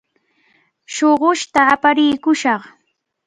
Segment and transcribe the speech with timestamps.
[0.93, 2.61] Shuqushta aparikushaq.